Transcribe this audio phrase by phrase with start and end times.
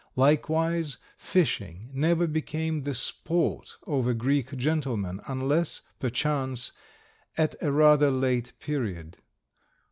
[0.15, 6.71] Likewise fishing never became the sport of a Greek gentleman, unless, perchance,
[7.37, 9.19] at a rather late period.